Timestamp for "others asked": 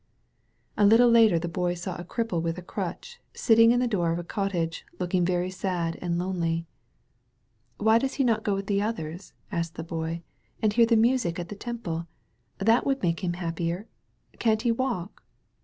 8.81-9.75